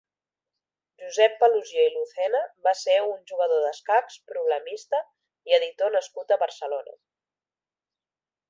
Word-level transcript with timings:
Josep 1.01 1.35
Paluzie 1.43 1.83
i 1.89 1.91
Lucena 1.97 2.41
va 2.67 2.73
ser 2.79 2.95
un 3.09 3.19
jugador 3.33 3.61
d'escacs, 3.67 4.17
problemista, 4.33 5.03
i 5.51 5.57
editor 5.61 5.97
nascut 6.01 6.35
a 6.37 6.43
Barcelona. 6.47 7.01